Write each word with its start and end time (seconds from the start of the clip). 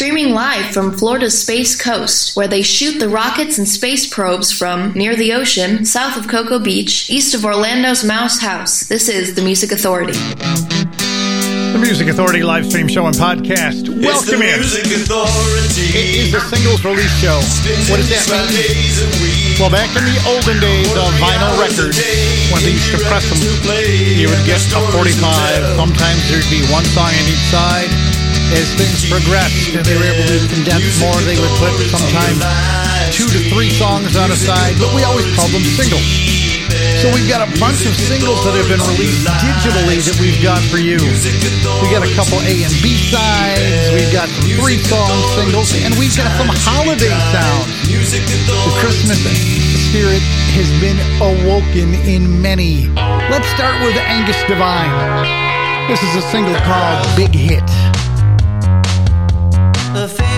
streaming 0.00 0.32
live 0.32 0.72
from 0.72 0.96
Florida's 0.96 1.36
Space 1.36 1.76
Coast, 1.76 2.34
where 2.34 2.48
they 2.48 2.62
shoot 2.62 2.98
the 2.98 3.06
rockets 3.10 3.58
and 3.58 3.68
space 3.68 4.08
probes 4.08 4.50
from 4.50 4.96
near 4.96 5.14
the 5.14 5.34
ocean, 5.34 5.84
south 5.84 6.16
of 6.16 6.24
Cocoa 6.26 6.58
Beach, 6.58 7.10
east 7.10 7.34
of 7.34 7.44
Orlando's 7.44 8.02
Mouse 8.02 8.40
House. 8.40 8.88
This 8.88 9.10
is 9.10 9.34
the 9.34 9.42
Music 9.42 9.72
Authority. 9.72 10.16
The 10.16 11.76
Music 11.76 12.08
Authority 12.08 12.42
live 12.42 12.64
stream 12.64 12.88
show 12.88 13.04
and 13.04 13.14
podcast. 13.14 13.92
Welcome 13.92 14.40
in. 14.40 14.64
Music 14.64 14.88
Authority. 14.88 15.92
It 15.92 16.32
is 16.32 16.32
a 16.32 16.40
singles 16.48 16.80
release 16.80 17.12
show. 17.20 17.36
What 17.92 18.00
does 18.00 18.08
that 18.08 18.24
mean? 18.56 19.60
Well, 19.60 19.68
back 19.68 19.92
in 19.92 20.00
the 20.08 20.16
olden 20.24 20.64
days 20.64 20.88
of 20.96 21.12
vinyl 21.20 21.60
records, 21.60 22.00
when 22.48 22.64
they 22.64 22.72
used 22.72 22.88
to 22.96 23.04
press 23.04 23.28
them, 23.28 23.36
you 23.36 24.32
would 24.32 24.40
get 24.48 24.64
a 24.64 24.80
45. 24.96 25.76
Sometimes 25.76 26.24
there'd 26.32 26.48
be 26.48 26.64
one 26.72 26.88
song 26.88 27.12
on 27.12 27.24
each 27.28 27.44
side. 27.52 28.19
As 28.50 28.66
things 28.74 29.06
progressed 29.06 29.70
and 29.78 29.86
they 29.86 29.94
were 29.94 30.10
able 30.10 30.26
to 30.26 30.38
condense 30.50 30.98
more, 30.98 31.14
they 31.22 31.38
would 31.38 31.54
put 31.62 31.70
sometimes 31.86 32.42
two 33.14 33.30
to 33.30 33.40
three 33.50 33.70
songs 33.70 34.18
on 34.18 34.30
a 34.30 34.38
side, 34.38 34.74
but 34.78 34.90
we 34.94 35.06
always 35.06 35.26
called 35.38 35.54
them 35.54 35.62
singles. 35.62 36.02
So 36.98 37.08
we've 37.14 37.30
got 37.30 37.46
a 37.46 37.50
bunch 37.62 37.86
of 37.86 37.94
singles 37.94 38.42
that 38.44 38.58
have 38.58 38.66
been 38.66 38.82
released 38.90 39.26
digitally 39.38 40.02
that 40.02 40.18
we've 40.18 40.38
got 40.42 40.58
for 40.66 40.82
you. 40.82 40.98
We 40.98 41.86
got 41.94 42.02
a 42.02 42.12
couple 42.18 42.42
A 42.42 42.54
and 42.66 42.74
B 42.82 42.98
sides, 43.10 43.94
we've 43.94 44.12
got 44.12 44.26
some 44.26 44.46
three 44.58 44.82
song 44.82 45.14
singles, 45.38 45.70
and 45.80 45.94
we've 45.94 46.14
got 46.18 46.30
some 46.34 46.50
holiday 46.66 47.14
sounds. 47.30 47.70
The 47.86 48.74
Christmas 48.82 49.18
spirit 49.90 50.22
has 50.58 50.68
been 50.82 50.98
awoken 51.22 51.94
in 52.02 52.42
many. 52.42 52.90
Let's 53.30 53.46
start 53.54 53.78
with 53.86 53.94
Angus 53.94 54.38
Devine. 54.50 54.90
This 55.88 56.02
is 56.02 56.18
a 56.18 56.24
single 56.30 56.54
called 56.66 57.06
Big 57.16 57.34
Hit. 57.34 57.64
The 59.92 60.06
famous 60.06 60.29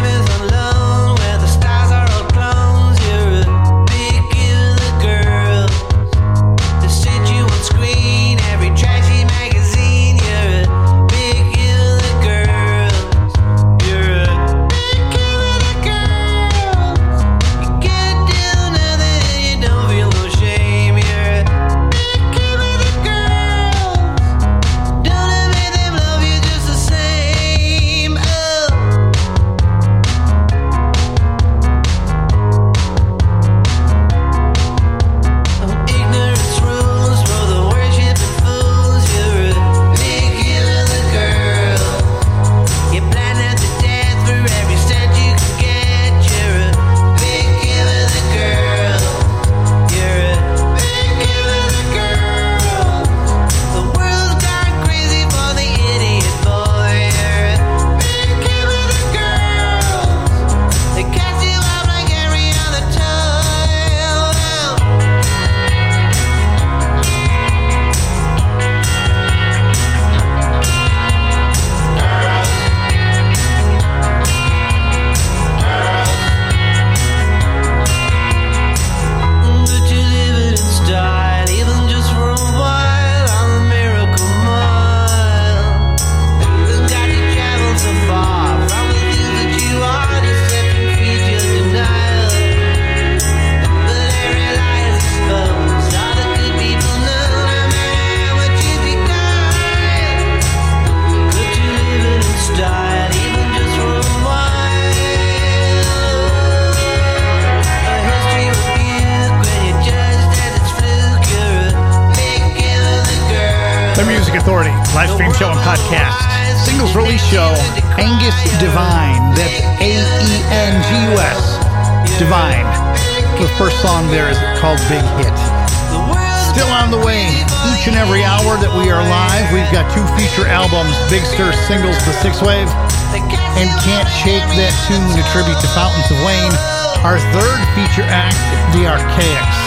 tribute 135.42 135.60
to 135.60 135.66
Fountains 135.74 136.06
of 136.06 136.22
Wayne. 136.22 136.54
Our 137.02 137.18
third 137.34 137.58
feature 137.74 138.06
act, 138.06 138.38
The 138.78 138.86
Archaics. 138.86 139.58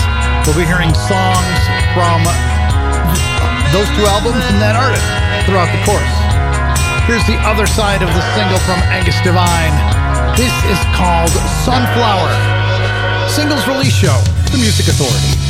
We'll 0.47 0.55
be 0.55 0.63
hearing 0.63 0.95
songs 0.95 1.59
from 1.91 2.23
those 3.75 3.89
two 3.99 4.07
albums 4.07 4.39
and 4.55 4.63
that 4.63 4.79
artist 4.79 5.03
throughout 5.43 5.67
the 5.75 5.81
course. 5.83 6.15
Here's 7.11 7.27
the 7.27 7.35
other 7.43 7.67
side 7.67 7.99
of 7.99 8.07
the 8.07 8.23
single 8.39 8.59
from 8.63 8.79
Angus 8.87 9.19
Divine. 9.19 9.75
This 10.39 10.55
is 10.71 10.79
called 10.95 11.35
Sunflower. 11.67 12.31
Singles 13.27 13.67
release 13.67 13.91
show, 13.91 14.15
The 14.55 14.57
Music 14.63 14.87
Authority. 14.87 15.44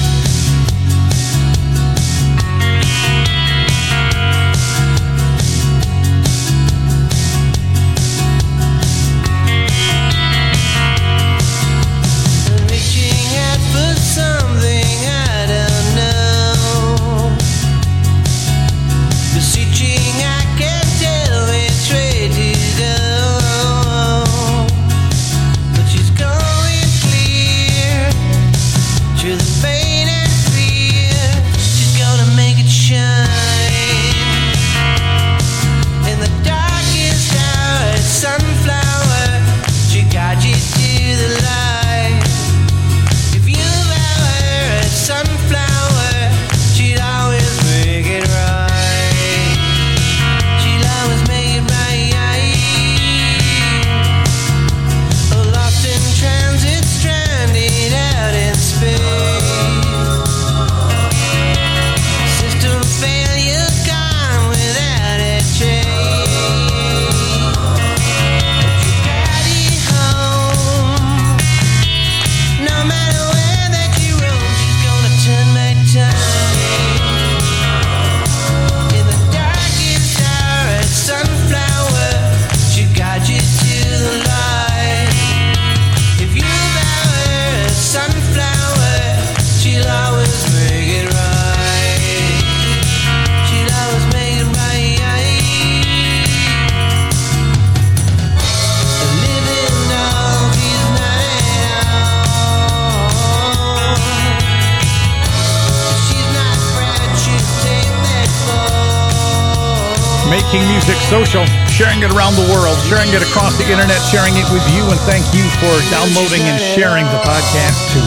The 113.58 113.68
internet, 113.72 114.02
sharing 114.12 114.36
it 114.36 114.48
with 114.52 114.66
you, 114.74 114.84
and 114.92 115.00
thank 115.08 115.24
you 115.32 115.46
for 115.64 115.74
downloading 115.88 116.44
and 116.44 116.60
sharing 116.60 117.06
the 117.08 117.22
podcast 117.24 117.78
too. 117.94 118.04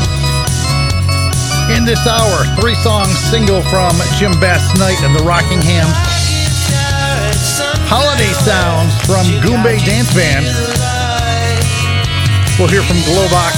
In 1.72 1.84
this 1.84 2.04
hour, 2.06 2.44
three 2.60 2.74
songs 2.80 3.16
single 3.28 3.62
from 3.72 3.92
Jim 4.16 4.32
Bass 4.40 4.64
Knight 4.78 5.00
and 5.04 5.14
the 5.14 5.24
Rockinghams, 5.24 5.94
Holiday 7.88 8.32
Sounds 8.44 8.92
from 9.08 9.24
Goombay 9.40 9.80
Dance 9.84 10.12
Band. 10.12 10.44
We'll 12.58 12.68
hear 12.68 12.82
from 12.82 12.98
Globox. 13.08 13.54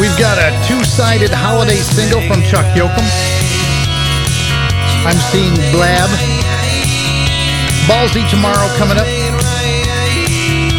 We've 0.00 0.16
got 0.18 0.38
a 0.38 0.50
two-sided 0.66 1.30
holiday 1.30 1.82
single 1.82 2.22
from 2.26 2.42
Chuck 2.42 2.66
Yoakum. 2.74 3.06
I'm 5.04 5.18
seeing 5.30 5.54
Blab. 5.70 6.10
Ballsy 7.86 8.28
tomorrow 8.30 8.68
coming 8.78 8.98
up. 8.98 9.41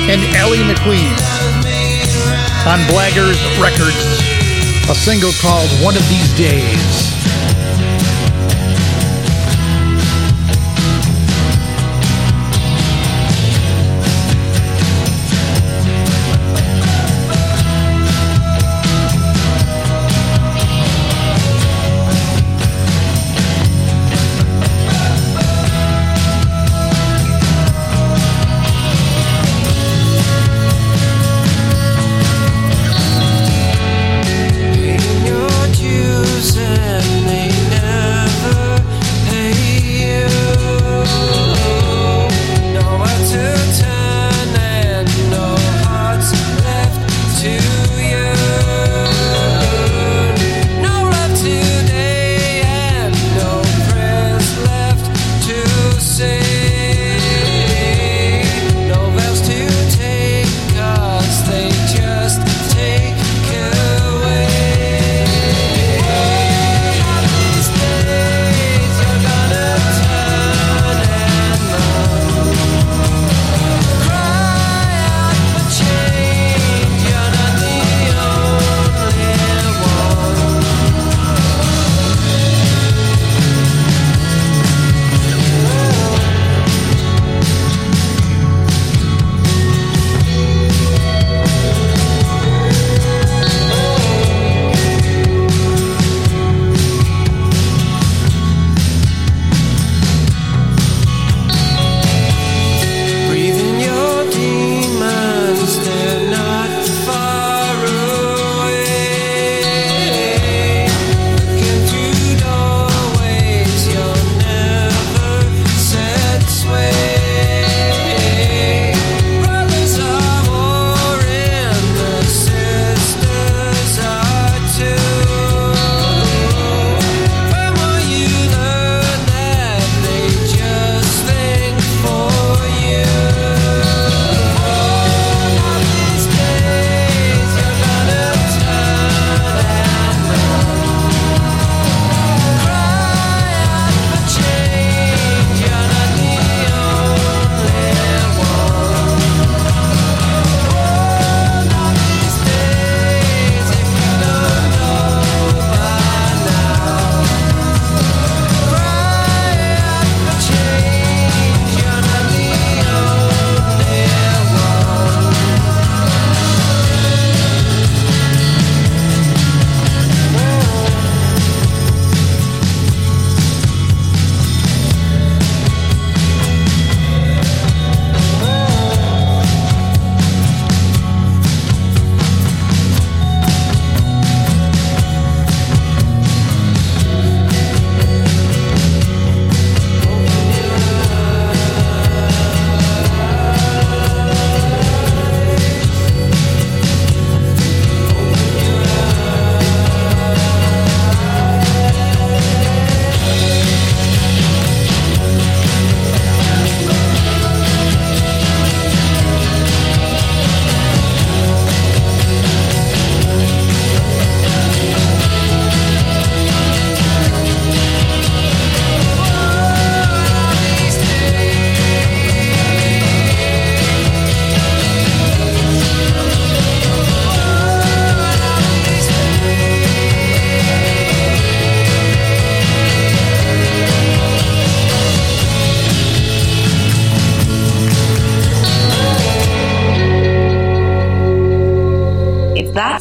And 0.05 0.21
Ellie 0.35 0.59
McQueen 0.59 1.15
on 2.67 2.79
Blaggers 2.91 3.39
Records. 3.61 4.19
A 4.89 4.95
single 4.95 5.31
called 5.41 5.69
One 5.81 5.95
of 5.95 6.07
These 6.09 6.33
Days. 6.33 7.32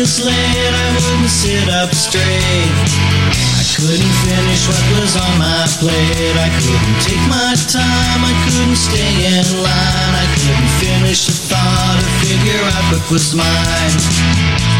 always 0.00 0.24
late, 0.24 0.74
I 0.74 0.86
wouldn't 0.96 1.30
sit 1.30 1.68
up 1.68 1.92
straight. 1.94 2.72
I 3.60 3.64
couldn't 3.76 4.16
finish 4.24 4.68
what 4.68 4.84
was 4.96 5.16
on 5.16 5.38
my 5.38 5.66
plate. 5.78 6.36
I 6.36 6.48
couldn't 6.60 6.98
take 7.04 7.24
my 7.28 7.54
time, 7.68 8.20
I 8.24 8.34
couldn't 8.44 8.76
stay 8.76 9.28
in 9.28 9.46
line. 9.62 10.14
I 10.16 10.26
couldn't 10.36 10.72
finish 10.80 11.26
the 11.26 11.32
thought 11.32 11.98
or 12.00 12.10
figure 12.24 12.64
out 12.64 12.84
what 12.92 13.04
was 13.10 13.34
mine. 13.34 14.79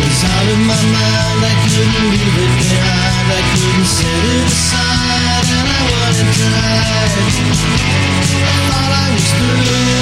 was 0.00 0.24
out 0.24 0.48
of 0.50 0.60
my 0.66 0.80
mind, 0.94 1.40
I 1.44 1.54
couldn't 1.62 2.10
leave 2.10 2.36
it 2.44 2.52
behind, 2.58 3.26
I 3.30 3.42
couldn't 3.54 3.86
set 3.86 4.24
it 4.34 4.46
aside, 4.46 5.46
and 5.54 5.68
I 5.68 5.80
wanted 5.92 6.30
to 6.34 6.46
hide. 6.54 7.14
I 8.34 8.56
thought 8.68 8.92
I 8.92 9.06
was 9.14 9.26
through. 9.34 9.94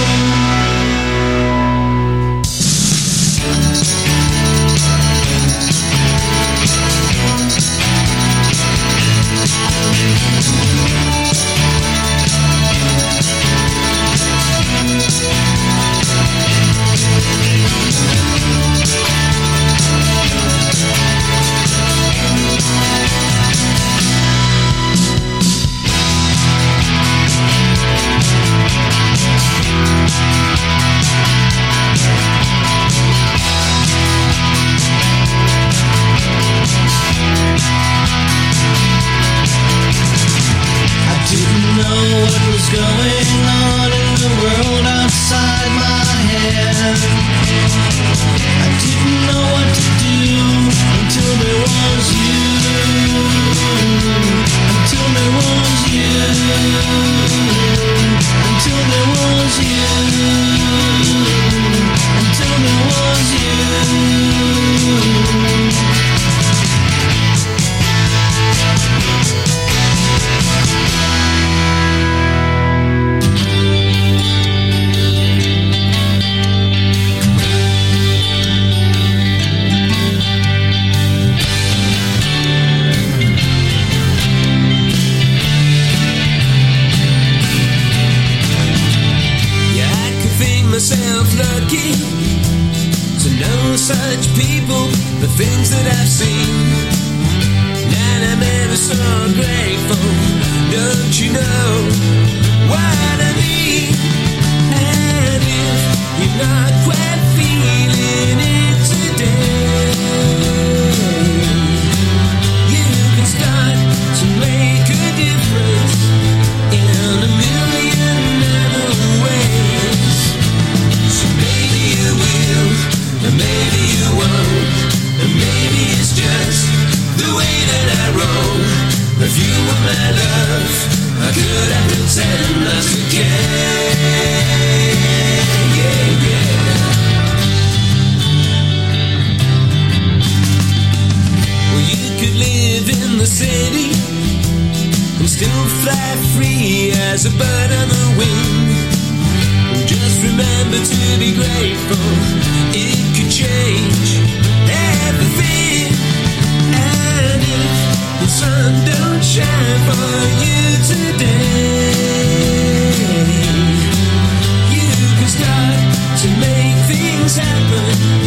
things 167.23 167.37
happen. 167.37 168.22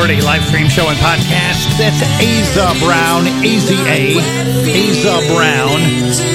Authority 0.00 0.22
live 0.22 0.42
stream 0.46 0.66
show 0.66 0.88
and 0.88 0.96
podcast. 0.96 1.76
That's 1.76 2.00
Aza 2.24 2.72
Brown, 2.80 3.26
A-Z-A, 3.44 4.16
Aza 4.64 5.28
Brown, 5.28 5.76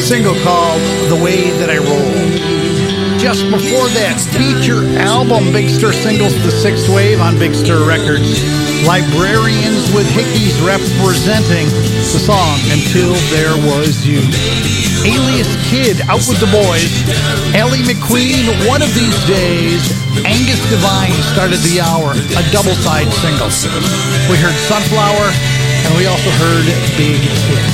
single 0.05 0.35
called 0.43 0.79
The 1.09 1.15
Way 1.15 1.49
That 1.57 1.71
I 1.71 1.79
Roll. 1.81 3.17
Just 3.17 3.41
before 3.49 3.89
that, 3.97 4.21
feature 4.37 4.85
album 5.01 5.51
Big 5.51 5.67
Stir 5.67 5.93
singles 5.93 6.35
The 6.45 6.51
Sixth 6.51 6.87
Wave 6.93 7.19
on 7.19 7.39
Big 7.39 7.55
Stir 7.55 7.87
Records. 7.87 8.37
Librarians 8.85 9.91
with 9.97 10.05
Hickeys 10.13 10.61
representing 10.61 11.65
the 11.65 12.21
song 12.21 12.59
Until 12.69 13.17
There 13.33 13.57
Was 13.65 14.05
You. 14.05 14.74
Alias 15.05 15.53
Kid, 15.69 16.01
Out 16.09 16.25
with 16.25 16.41
the 16.41 16.49
Boys. 16.49 16.89
Ellie 17.53 17.85
McQueen, 17.85 18.49
One 18.65 18.81
of 18.81 18.89
These 18.97 19.15
Days. 19.29 19.81
Angus 20.25 20.57
Devine 20.73 21.13
started 21.29 21.61
the 21.61 21.77
hour, 21.77 22.17
a 22.17 22.43
double 22.49 22.73
side 22.81 23.05
single. 23.21 23.51
We 24.25 24.35
heard 24.41 24.57
Sunflower, 24.65 25.27
and 25.85 25.91
we 25.93 26.09
also 26.09 26.31
heard 26.41 26.65
Big 26.97 27.21
Hit. 27.21 27.65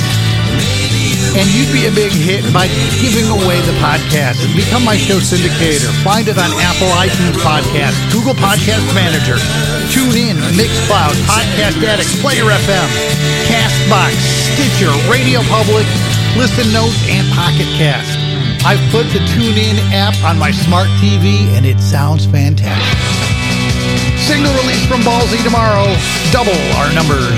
And 1.32 1.48
you'd 1.56 1.72
be 1.72 1.88
a 1.88 1.94
big 1.96 2.12
hit 2.12 2.44
by 2.52 2.68
giving 3.00 3.24
away 3.32 3.56
the 3.64 3.72
podcast. 3.80 4.44
and 4.44 4.52
Become 4.52 4.84
my 4.84 5.00
show 5.00 5.16
syndicator. 5.16 5.88
Find 6.04 6.28
it 6.28 6.36
on 6.36 6.52
Apple 6.60 6.92
iTunes 7.00 7.40
Podcast, 7.40 7.96
Google 8.12 8.36
Podcast 8.36 8.84
Manager, 8.92 9.40
TuneIn, 9.88 10.36
Mixcloud, 10.52 11.16
Podcast 11.24 11.80
Addict, 11.80 12.12
Player 12.20 12.44
FM, 12.44 12.88
Castbox, 13.48 14.12
Stitcher, 14.52 14.92
Radio 15.08 15.40
Public, 15.48 15.88
Listen 16.36 16.72
Notes, 16.72 16.96
and 17.08 17.28
Pocket 17.36 17.68
Cast. 17.76 18.16
I've 18.64 18.80
put 18.90 19.04
the 19.12 19.20
TuneIn 19.36 19.76
app 19.92 20.16
on 20.24 20.38
my 20.38 20.50
smart 20.50 20.88
TV, 20.96 21.36
and 21.56 21.66
it 21.66 21.78
sounds 21.78 22.24
fantastic. 22.24 22.98
Single 24.16 24.52
release 24.64 24.84
from 24.86 25.02
Ballsy 25.02 25.42
tomorrow. 25.44 25.84
Double 26.32 26.56
our 26.80 26.88
numbers. 26.94 27.36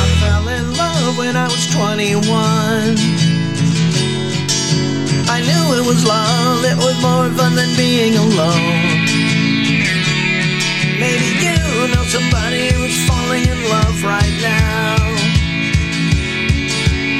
I 0.00 0.06
fell 0.24 0.48
in 0.48 0.76
love 0.76 1.18
when 1.18 1.36
I 1.36 1.44
was 1.44 1.66
21. 1.74 2.24
I 5.28 5.40
knew 5.44 5.76
it 5.76 5.86
was 5.86 6.06
love, 6.06 6.64
it 6.64 6.76
was 6.78 6.96
more 7.02 7.28
fun 7.36 7.54
than 7.54 7.68
being 7.76 8.16
alone. 8.16 8.73
Right 14.04 14.36
now. 14.40 14.96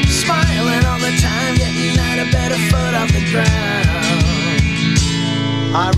Smiling 0.06 0.84
all 0.84 0.98
the 0.98 1.14
time, 1.20 1.54
getting 1.56 1.98
out 1.98 2.18
of 2.18 2.30
bed 2.30 2.52
a 2.52 2.56
better 2.56 2.60
foot 2.70 2.94
off 2.94 3.10
the 3.12 3.24
ground. 3.30 4.24
I 5.74 5.90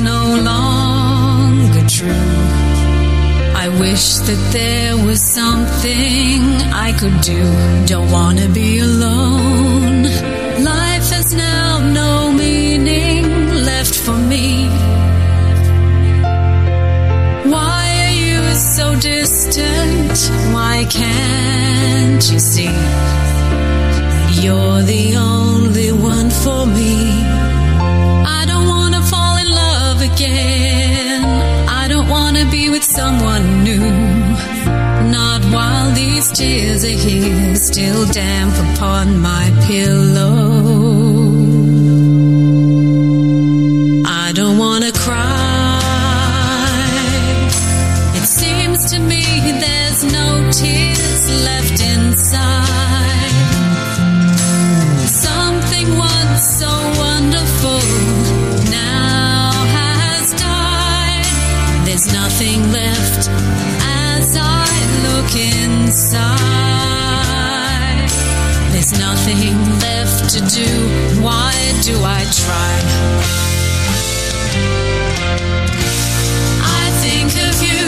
no 0.00 0.36
longer 0.50 1.84
true. 1.88 2.26
I 3.64 3.68
wish 3.78 4.14
that 4.28 4.42
there 4.52 4.96
was 4.96 5.20
something 5.20 6.40
I 6.86 6.92
could 6.98 7.20
do. 7.20 7.42
Don't 7.86 8.10
wanna 8.10 8.48
be 8.48 8.78
alone. 8.78 10.04
Life 10.64 11.10
has 11.16 11.34
now 11.34 11.78
no 11.78 12.32
meaning 12.32 13.24
left 13.70 13.94
for 13.94 14.16
me. 14.32 14.68
Why 17.54 17.84
are 18.04 18.16
you 18.24 18.54
so 18.54 18.94
distant? 18.98 20.18
Why 20.54 20.86
can't 20.88 22.22
you 22.32 22.38
see? 22.38 22.74
You're 24.42 24.82
the 24.82 25.16
only 25.16 25.92
one 25.92 26.30
for 26.30 26.64
me. 26.66 27.39
Again. 30.20 31.24
I 31.68 31.88
don't 31.88 32.08
wanna 32.08 32.44
be 32.50 32.68
with 32.70 32.84
someone 32.84 33.64
new. 33.64 33.90
Not 35.18 35.42
while 35.54 35.90
these 35.94 36.30
tears 36.32 36.84
are 36.84 37.00
here, 37.08 37.56
still 37.56 38.04
damp 38.06 38.54
upon 38.66 39.18
my 39.20 39.44
pillow. 39.66 40.40
I 44.22 44.32
don't 44.32 44.58
wanna 44.58 44.92
cry. 44.92 45.80
It 48.18 48.26
seems 48.40 48.90
to 48.92 48.98
me 48.98 49.24
there's 49.64 50.04
no 50.04 50.50
tears 50.52 51.22
left 51.48 51.80
inside. 51.94 52.59
Inside. 66.12 68.08
There's 68.72 68.98
nothing 68.98 69.54
left 69.80 70.30
to 70.30 70.40
do. 70.40 70.66
Why 71.22 71.52
do 71.82 71.94
I 72.02 72.24
try? 72.32 72.72
I 76.62 76.90
think 77.02 77.30
of 77.48 77.62
you 77.62 77.86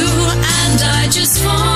and 0.61 0.82
I 0.82 1.08
just 1.11 1.42
fall 1.42 1.71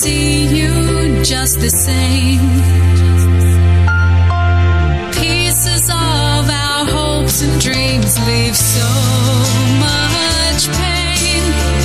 see 0.00 0.46
you 0.46 0.72
just 1.22 1.60
the 1.60 1.68
same 1.68 2.40
pieces 5.12 5.90
of 5.90 6.42
our 6.64 6.84
hopes 6.96 7.42
and 7.42 7.60
dreams 7.60 8.12
leave 8.26 8.56
so 8.56 8.88
much 9.86 10.62
pain. 10.80 11.42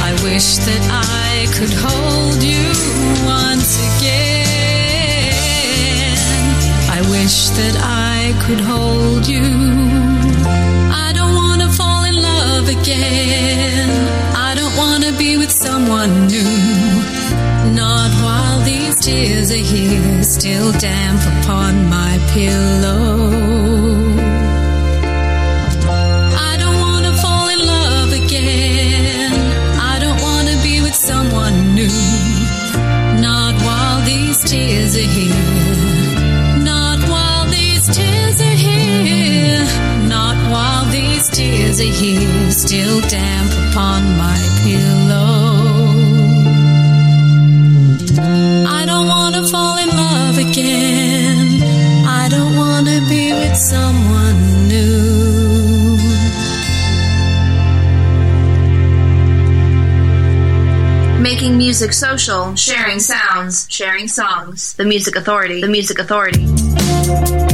I 0.09 0.11
wish 0.23 0.49
that 0.67 0.83
I 1.11 1.45
could 1.55 1.75
hold 1.85 2.39
you 2.51 2.65
once 3.27 3.71
again. 3.91 4.55
I 6.97 7.01
wish 7.15 7.37
that 7.59 7.75
I 7.83 8.31
could 8.43 8.61
hold 8.61 9.27
you. 9.27 9.47
I 11.05 11.11
don't 11.17 11.35
want 11.35 11.61
to 11.63 11.69
fall 11.79 12.05
in 12.05 12.15
love 12.15 12.69
again. 12.69 13.89
I 14.47 14.55
don't 14.55 14.75
want 14.77 15.03
to 15.03 15.11
be 15.17 15.35
with 15.35 15.51
someone 15.51 16.27
new. 16.27 16.64
While 18.35 18.59
these 18.65 18.95
tears 18.95 19.49
are 19.49 19.65
here, 19.75 20.21
still 20.23 20.71
damp 20.73 21.21
upon 21.35 21.73
my 21.89 22.13
pillow. 22.33 23.31
I 26.49 26.53
don't 26.61 26.79
want 26.85 27.03
to 27.09 27.13
fall 27.23 27.47
in 27.55 27.61
love 27.75 28.11
again. 28.23 29.31
I 29.93 29.95
don't 30.03 30.19
want 30.27 30.49
to 30.51 30.57
be 30.67 30.81
with 30.81 30.95
someone 31.11 31.55
new. 31.79 32.01
Not 33.27 33.53
while 33.67 34.01
these 34.11 34.39
tears 34.51 34.97
are 34.97 35.11
here. 35.19 36.59
Not 36.71 36.99
while 37.11 37.45
these 37.57 37.85
tears 37.97 38.37
are 38.49 38.59
here. 38.67 39.63
Not 40.15 40.37
while 40.51 40.85
these 40.97 41.29
tears 41.29 41.79
are 41.79 41.95
here, 42.03 42.51
still 42.51 42.99
damp 43.07 43.51
upon 43.69 44.01
my 44.23 44.39
pillow. 44.65 45.44
Making 61.45 61.57
music 61.59 61.93
social, 61.93 62.55
sharing 62.55 62.97
sounds, 62.97 63.67
sharing 63.69 64.07
songs. 64.07 64.73
The 64.73 64.83
Music 64.83 65.15
Authority. 65.15 65.61
The 65.61 65.67
Music 65.67 65.99
Authority. 65.99 67.44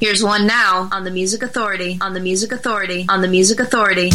Here's 0.00 0.22
one 0.22 0.46
now. 0.46 0.88
On 0.92 1.04
the 1.04 1.10
Music 1.10 1.42
Authority, 1.42 1.98
on 2.00 2.12
the 2.12 2.20
Music 2.20 2.52
Authority, 2.52 3.06
on 3.08 3.22
the 3.22 3.28
Music 3.28 3.60
Authority. 3.60 4.10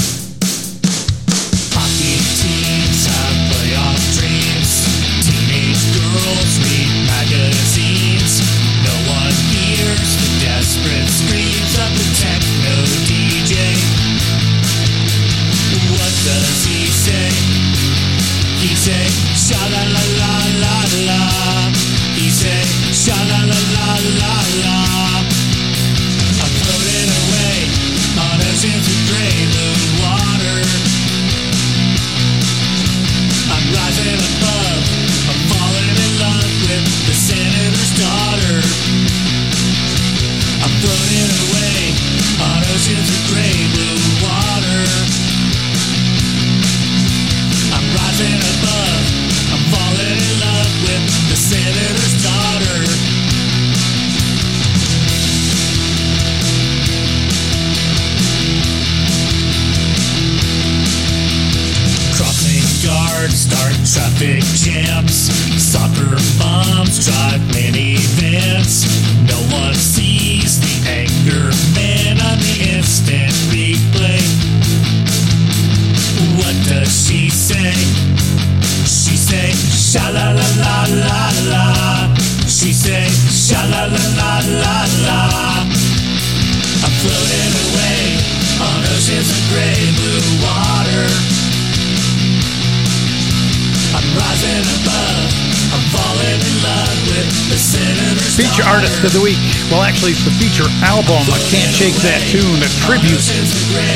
artist 99.02 99.18
of 99.18 99.22
the 99.22 99.26
week. 99.26 99.42
Well, 99.74 99.82
actually, 99.82 100.14
it's 100.14 100.26
the 100.26 100.36
feature 100.38 100.70
album, 100.86 101.26
I 101.34 101.42
Can't 101.50 101.74
Shake 101.74 101.98
That 102.06 102.22
Tune, 102.30 102.62
a 102.62 102.70
tribute 102.86 103.26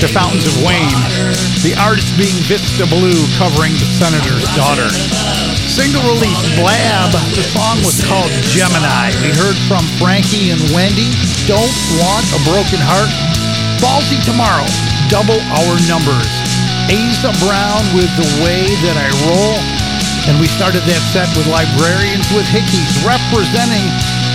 to 0.01 0.07
Fountains 0.09 0.49
of 0.49 0.55
Wayne. 0.65 0.97
The 1.61 1.77
artist 1.77 2.09
being 2.17 2.33
Vista 2.49 2.89
Blue 2.89 3.13
covering 3.37 3.77
The 3.77 3.85
Senator's 3.85 4.49
Daughter. 4.57 4.89
Single 5.69 6.01
release 6.09 6.41
Blab, 6.57 7.13
the 7.37 7.45
song 7.45 7.77
was 7.85 8.01
called 8.01 8.33
Gemini. 8.49 9.13
We 9.21 9.29
heard 9.37 9.57
from 9.69 9.85
Frankie 10.01 10.49
and 10.49 10.61
Wendy, 10.73 11.13
Don't 11.45 11.75
Want 12.01 12.25
a 12.33 12.39
Broken 12.49 12.81
Heart. 12.81 13.13
Ballsy 13.77 14.17
Tomorrow, 14.25 14.65
Double 15.13 15.37
Our 15.53 15.75
Numbers. 15.85 16.33
Asa 16.89 17.29
Brown 17.45 17.83
with 17.93 18.09
The 18.17 18.29
Way 18.41 18.73
That 18.81 18.97
I 18.97 19.09
Roll. 19.29 19.61
And 20.25 20.41
we 20.41 20.49
started 20.49 20.81
that 20.89 21.03
set 21.13 21.29
with 21.37 21.45
Librarians 21.45 22.25
with 22.33 22.49
Hickeys 22.49 22.97
representing 23.05 23.85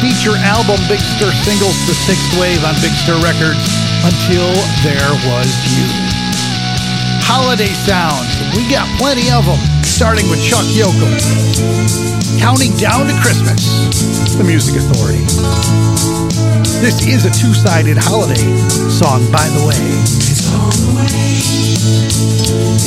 feature 0.00 0.32
album 0.48 0.80
Big 0.88 0.98
Stir 0.98 1.30
singles 1.44 1.76
The 1.84 1.92
Sixth 1.92 2.32
Wave 2.40 2.64
on 2.64 2.72
Big 2.80 2.92
Stir 3.04 3.20
Records, 3.20 3.60
Until 4.00 4.48
There 4.80 5.12
Was 5.28 5.52
You. 5.76 5.84
Holiday 7.28 7.68
sounds, 7.84 8.32
we 8.56 8.64
got 8.72 8.88
plenty 8.96 9.30
of 9.30 9.44
them, 9.44 9.60
starting 9.84 10.24
with 10.32 10.40
Chuck 10.40 10.64
Yoakum. 10.72 11.12
Counting 12.40 12.72
down 12.80 13.06
to 13.12 13.14
Christmas, 13.20 13.60
the 14.36 14.44
Music 14.44 14.80
Authority. 14.80 15.20
This 16.80 17.04
is 17.06 17.28
a 17.28 17.30
two 17.30 17.52
sided 17.52 17.98
holiday 18.00 18.40
song, 18.88 19.20
by 19.30 19.44
the 19.52 19.68
way. 19.68 19.84
It's 20.32 20.48
on 20.48 20.72
the 20.80 20.96
way, 20.96 21.04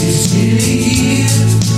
it's 0.02 0.34
here. 0.34 1.73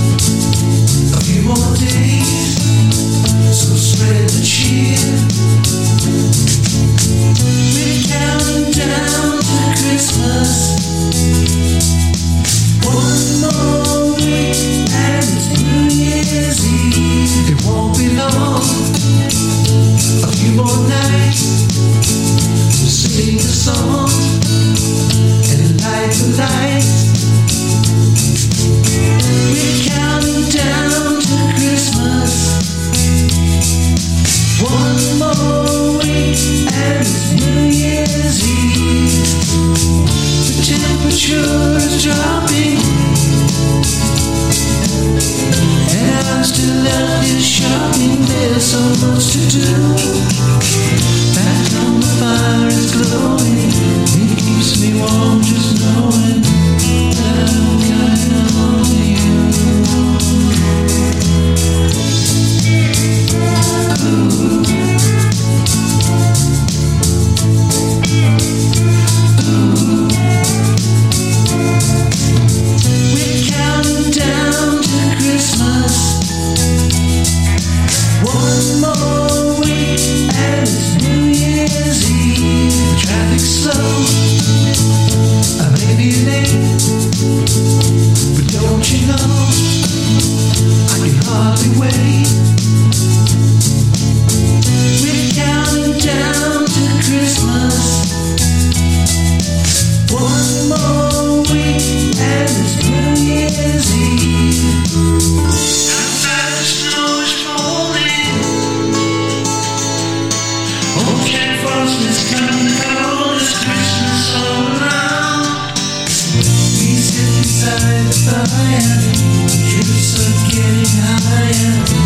satisfying 118.04 119.46
Trips 119.68 120.16
are 120.20 120.50
getting 120.50 121.02
higher. 121.02 122.05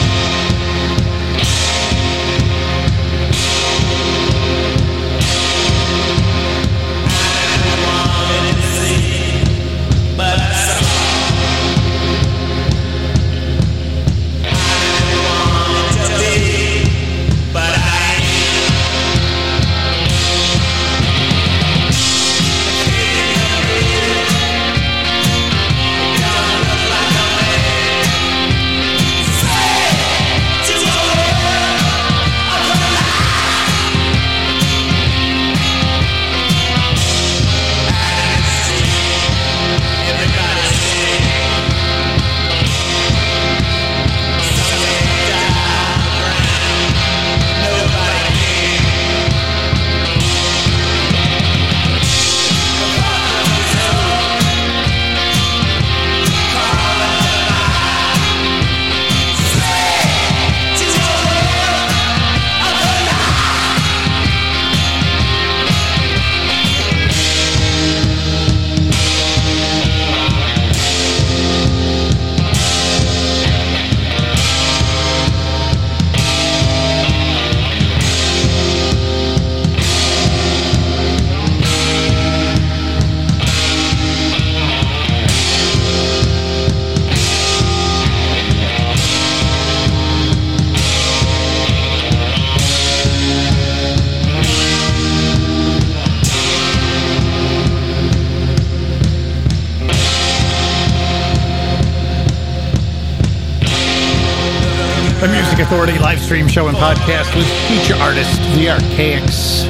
Authority 105.81 105.97
live 105.97 106.21
stream 106.21 106.47
show 106.47 106.69
and 106.69 106.77
podcast 106.77 107.33
with 107.33 107.49
feature 107.65 107.97
artist 107.97 108.37
The 108.53 108.69
Archaics. 108.69 109.65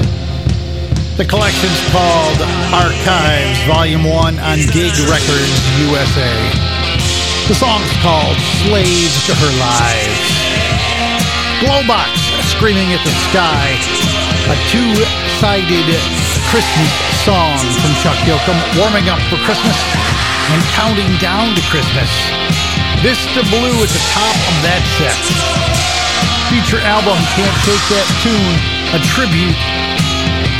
The 1.16 1.24
collection's 1.24 1.80
called 1.88 2.36
Archives, 2.76 3.56
Volume 3.64 4.04
1 4.04 4.36
on 4.44 4.60
Gig 4.76 4.92
Records 5.08 5.56
USA. 5.88 6.36
The 7.48 7.56
song's 7.56 7.88
called 8.04 8.36
Slave 8.60 9.14
to 9.32 9.34
Her 9.40 9.54
Lives. 9.56 10.28
Glowbox, 11.64 12.12
Screaming 12.60 12.92
at 12.92 13.00
the 13.08 13.16
Sky, 13.32 13.72
a 14.52 14.56
two-sided 14.68 15.88
Christmas 16.52 16.92
song 17.24 17.56
from 17.80 17.96
Chuck 18.04 18.20
Yoakum, 18.28 18.60
warming 18.76 19.08
up 19.08 19.24
for 19.32 19.40
Christmas 19.48 19.80
and 20.52 20.60
counting 20.76 21.16
down 21.24 21.56
to 21.56 21.64
Christmas. 21.72 22.12
Vista 23.00 23.48
Blue 23.48 23.80
at 23.80 23.88
the 23.88 24.04
top 24.12 24.36
of 24.36 24.56
that 24.68 24.84
set. 25.00 25.71
Future 26.52 26.84
album 26.84 27.16
Can't 27.40 27.58
Shake 27.64 27.86
That 27.96 28.04
Tune, 28.20 28.58
a 28.92 29.00
tribute 29.16 29.56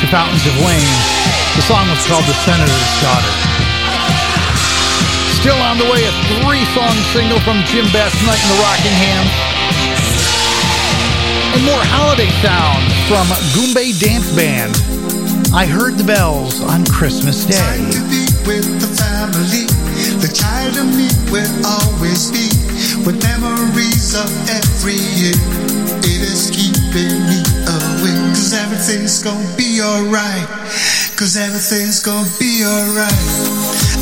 to 0.00 0.06
Fountains 0.08 0.40
of 0.48 0.56
Wayne. 0.64 0.96
The 1.52 1.60
song 1.68 1.84
was 1.92 2.00
called 2.08 2.24
The 2.24 2.32
Senator's 2.32 2.94
Daughter. 3.04 3.32
Still 5.36 5.60
on 5.60 5.76
the 5.76 5.84
way, 5.92 6.00
a 6.08 6.12
three-song 6.32 6.96
single 7.12 7.36
from 7.44 7.60
Jim 7.68 7.84
Basnight 7.92 8.40
in 8.40 8.48
the 8.56 8.60
Rockingham. 8.64 9.24
And 11.60 11.62
more 11.68 11.84
holiday 11.92 12.32
sound 12.40 12.80
from 13.04 13.28
Goombay 13.52 13.92
Dance 14.00 14.32
Band. 14.32 14.72
I 15.52 15.68
heard 15.68 16.00
the 16.00 16.08
bells 16.08 16.64
on 16.64 16.88
Christmas 16.88 17.44
Day. 17.44 17.60
Time 17.60 17.92
to 17.92 18.00
be 18.08 18.24
with 18.48 18.64
the 18.80 18.88
family. 18.96 19.68
The 20.24 20.32
child 20.32 20.72
of 20.80 20.88
me 20.96 21.12
will 21.28 21.52
always 21.68 22.32
be 22.32 22.51
with 23.04 23.22
memories 23.22 24.14
of 24.14 24.30
every 24.48 24.98
year. 25.18 25.34
It 26.06 26.20
is 26.22 26.50
keeping 26.50 27.18
me 27.26 27.40
awake. 27.66 28.22
Cause 28.34 28.54
everything's 28.54 29.22
gonna 29.22 29.56
be 29.56 29.80
alright. 29.82 30.46
Cause 31.16 31.36
everything's 31.36 32.00
gonna 32.00 32.28
be 32.38 32.64
alright. 32.64 33.22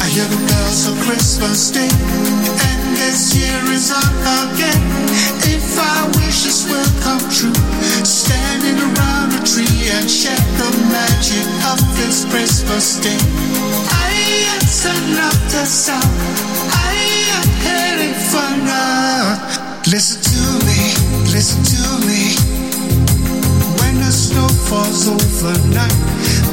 I 0.01 0.07
hear 0.09 0.29
the 0.29 0.41
bells 0.49 0.89
of 0.89 0.97
Christmas 1.05 1.71
Day. 1.71 1.89
And 1.89 2.97
this 2.97 3.35
year 3.37 3.61
is 3.73 3.91
on 3.91 4.15
again. 4.45 4.83
If 5.49 5.65
our 5.79 6.07
wishes 6.21 6.69
will 6.69 6.93
come 7.01 7.25
true, 7.33 7.57
standing 8.05 8.79
around 8.81 9.33
a 9.33 9.41
tree 9.45 9.89
and 9.97 10.09
share 10.09 10.45
the 10.61 10.71
magic 10.93 11.47
of 11.73 11.81
this 11.97 12.25
Christmas 12.29 13.01
day. 13.01 13.21
I 13.89 14.13
am 14.53 14.61
up 15.25 15.39
the 15.53 15.65
sound. 15.65 16.05
I 16.73 16.95
am 17.37 17.49
heading 17.65 17.90
Listen 19.91 20.23
to 20.23 20.67
me, 20.67 20.79
listen 21.35 21.65
to 21.67 21.83
me. 22.07 22.31
When 23.83 23.99
the 23.99 24.13
snow 24.13 24.47
falls 24.71 25.09
overnight, 25.09 25.99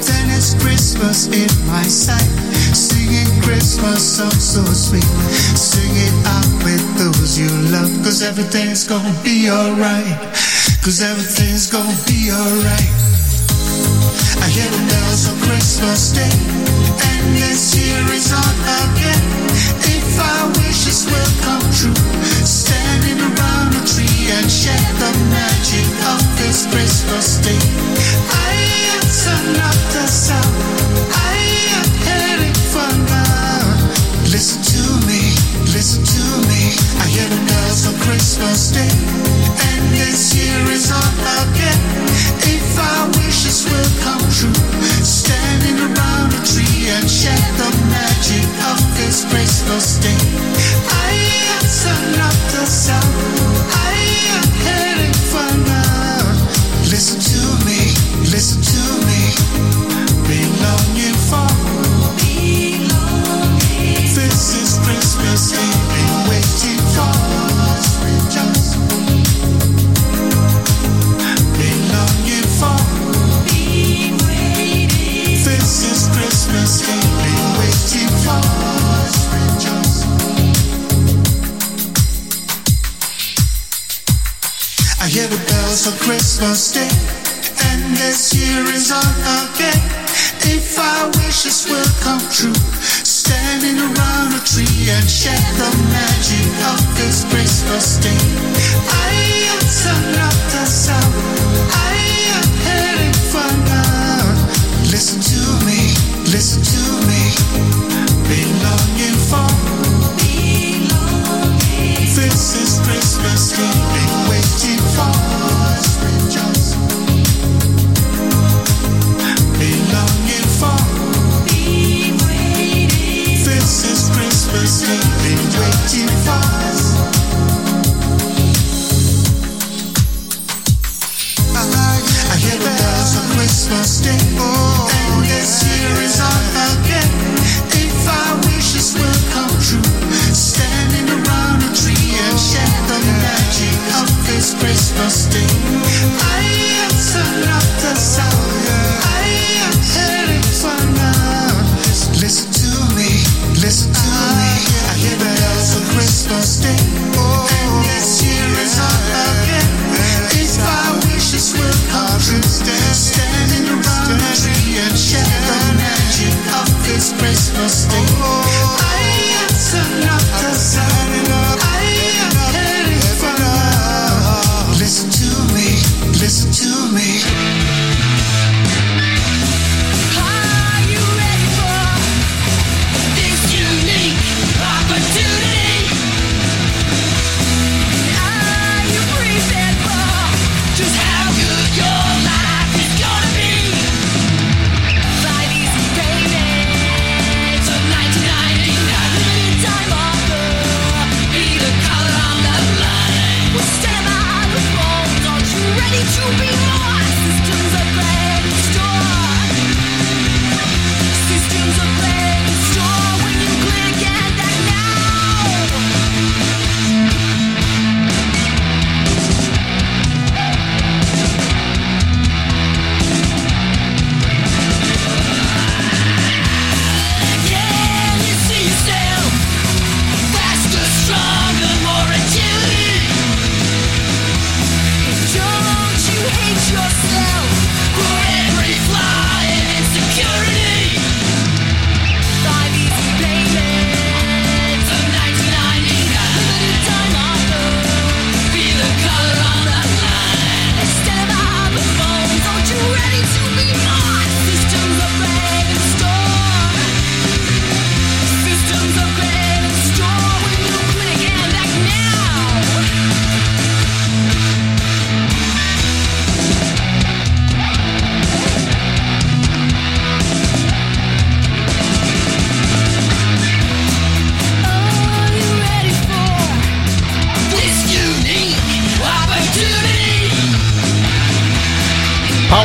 then 0.09 0.25
it's 0.33 0.55
Christmas 0.57 1.27
in 1.27 1.45
my 1.67 1.83
sight. 1.83 2.25
Singing 2.73 3.29
Christmas 3.43 4.01
songs 4.01 4.41
so 4.41 4.65
sweet. 4.73 5.05
Sing 5.53 5.93
it 5.93 6.15
out 6.25 6.49
with 6.65 6.81
those 6.97 7.37
you 7.37 7.49
love, 7.69 7.93
cause 8.01 8.23
everything's 8.23 8.87
gonna 8.87 9.13
be 9.23 9.51
alright. 9.51 10.17
Cause 10.81 11.03
everything's 11.03 11.69
gonna 11.69 11.93
be 12.09 12.31
alright. 12.33 12.89
I 14.41 14.47
hear 14.49 14.65
the 14.65 14.81
bells 14.89 15.29
on 15.29 15.37
Christmas 15.45 16.09
Day, 16.09 16.37
and 17.05 17.37
this 17.37 17.77
year 17.77 18.01
is 18.17 18.33
on 18.33 18.55
again. 18.81 19.23
If 19.93 20.06
our 42.79 43.07
wishes 43.17 43.65
will 43.65 43.91
come 44.01 44.21
true, 44.31 44.53
standing 45.05 45.77
around 45.79 46.33
a 46.33 46.41
tree 46.45 46.89
and 46.89 47.09
share 47.09 47.51
the 47.57 47.69
magic 47.79 48.56
Christmas 49.25 49.97
day. 49.97 50.66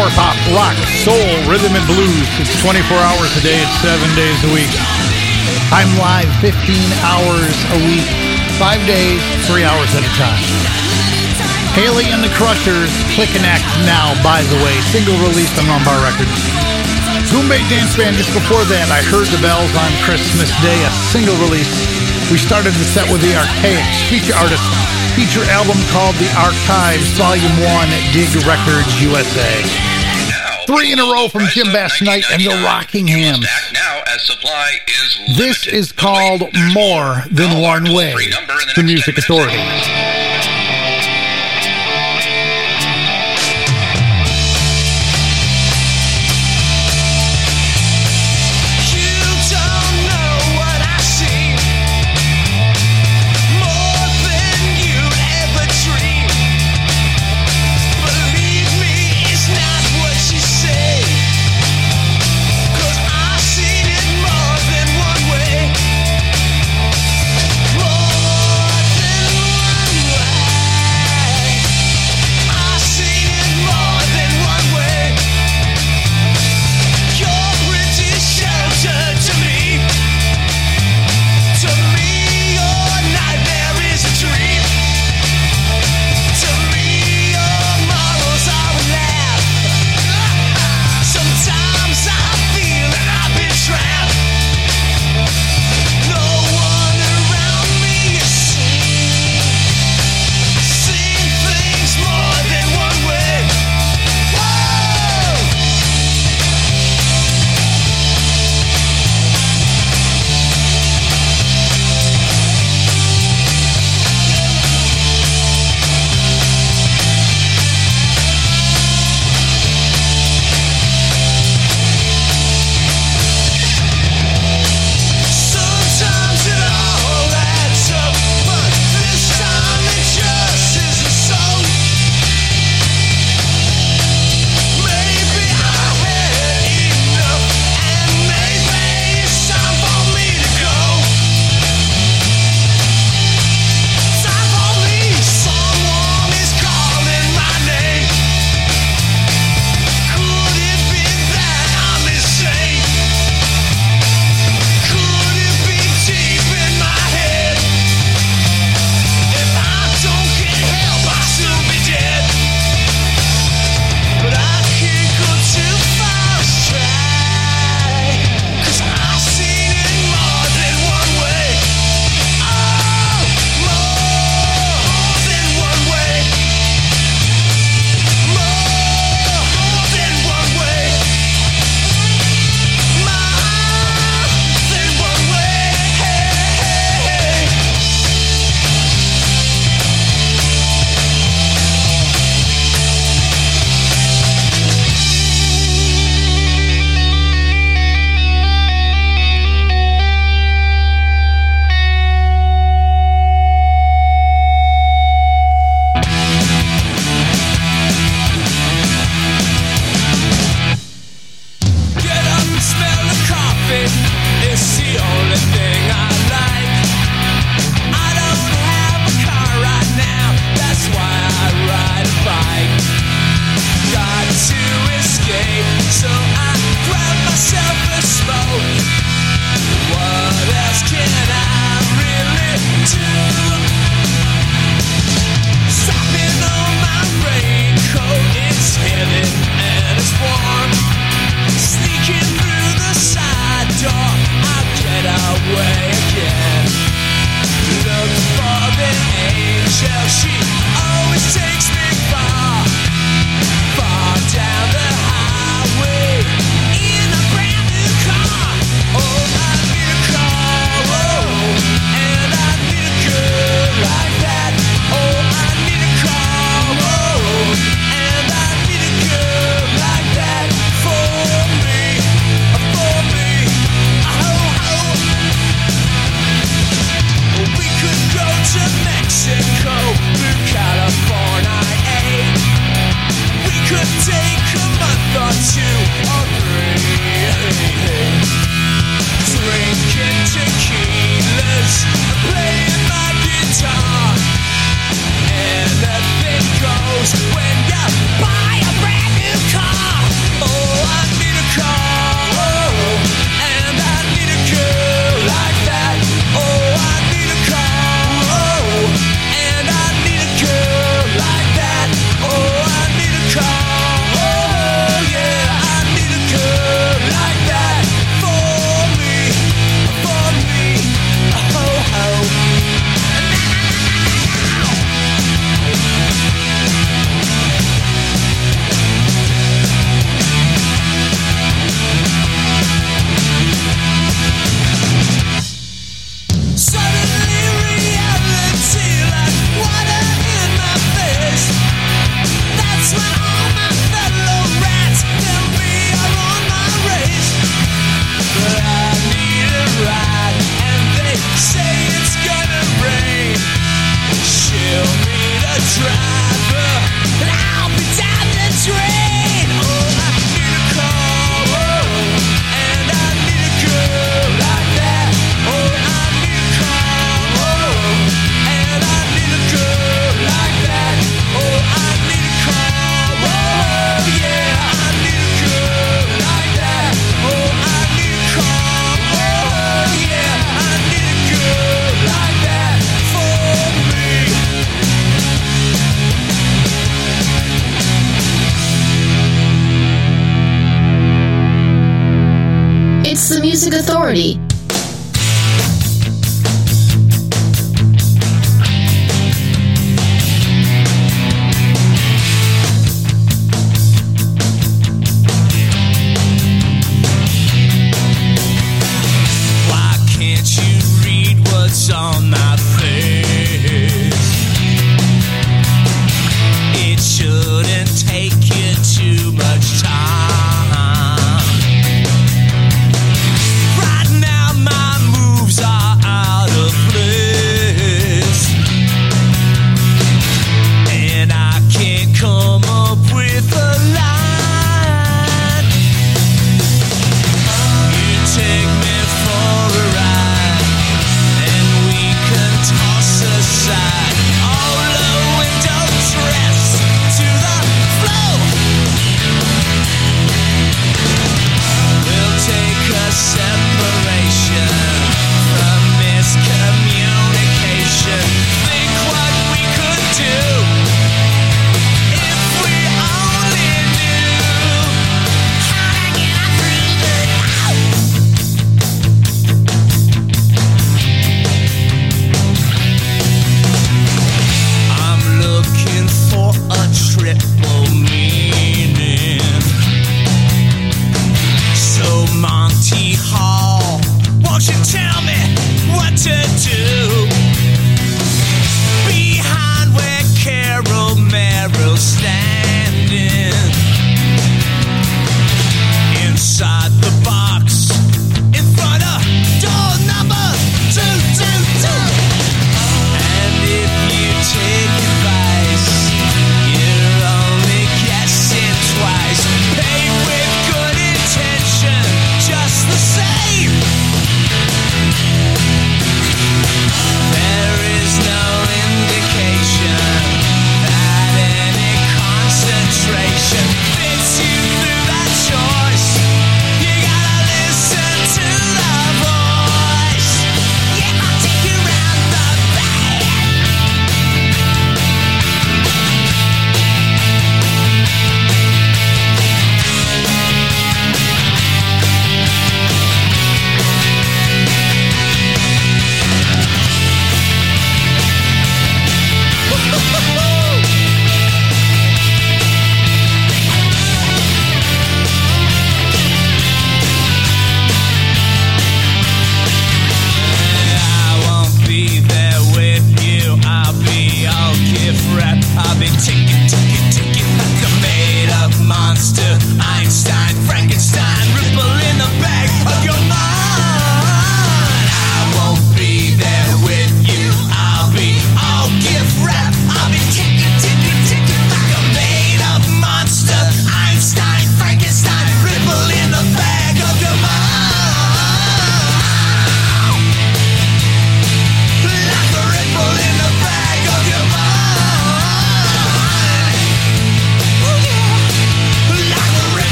Rock, 0.00 0.80
soul, 1.04 1.28
rhythm, 1.44 1.76
and 1.76 1.84
blues. 1.84 2.24
It's 2.40 2.56
24 2.64 2.80
hours 3.04 3.36
a 3.36 3.44
day, 3.44 3.60
it's 3.60 3.76
seven 3.84 4.08
days 4.16 4.40
a 4.48 4.50
week. 4.56 4.72
I'm 5.68 5.92
live 6.00 6.32
15 6.40 6.56
hours 7.04 7.52
a 7.76 7.78
week, 7.84 8.08
five 8.56 8.80
days, 8.88 9.20
three 9.44 9.60
hours 9.60 9.92
at 9.92 10.00
a 10.00 10.12
time. 10.16 10.40
Hayley 11.76 12.08
and 12.08 12.24
the 12.24 12.32
Crushers, 12.32 12.88
Click 13.12 13.28
and 13.36 13.44
Act 13.44 13.68
Now, 13.84 14.16
by 14.24 14.40
the 14.48 14.56
way, 14.64 14.72
single 14.88 15.20
released 15.20 15.60
on 15.60 15.68
Rum 15.68 15.84
Bar 15.84 16.00
Records. 16.00 16.48
Goombay 17.28 17.60
Dance 17.68 17.92
Band, 17.92 18.16
just 18.16 18.32
before 18.32 18.64
that, 18.72 18.88
I 18.88 19.04
Heard 19.04 19.28
the 19.28 19.42
Bells 19.44 19.76
on 19.76 19.92
Christmas 20.00 20.48
Day, 20.64 20.80
a 20.80 20.92
single 21.12 21.36
release. 21.44 21.76
We 22.32 22.40
started 22.40 22.72
the 22.72 22.88
set 22.88 23.04
with 23.12 23.20
the 23.20 23.36
Archaics, 23.36 24.00
feature 24.08 24.32
artist, 24.40 24.64
feature 25.14 25.44
album 25.50 25.76
called 25.90 26.14
The 26.16 26.30
Archives, 26.38 27.10
Volume 27.18 27.56
1, 27.60 27.88
Dig 28.12 28.30
Records 28.46 29.02
USA. 29.02 29.62
Three 30.66 30.92
in 30.92 30.98
a 30.98 31.02
row 31.02 31.28
from 31.28 31.46
Jim 31.46 31.66
Basnight 31.72 32.24
and 32.30 32.42
the 32.42 32.50
is 34.86 35.36
This 35.36 35.66
is 35.66 35.92
called 35.92 36.44
More 36.72 37.24
Than 37.30 37.60
One 37.60 37.92
Way, 37.92 38.30
the 38.76 38.82
Music 38.84 39.18
Authority. 39.18 40.19